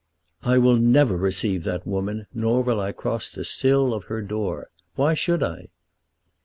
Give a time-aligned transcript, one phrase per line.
[0.41, 4.71] "I will never receive that woman, nor will I cross the sill of her door.
[4.95, 5.67] Why should I?"